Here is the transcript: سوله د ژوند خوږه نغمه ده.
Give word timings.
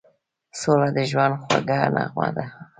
سوله 0.59 0.89
د 0.95 0.97
ژوند 1.09 1.35
خوږه 1.43 1.79
نغمه 1.95 2.29
ده. 2.35 2.45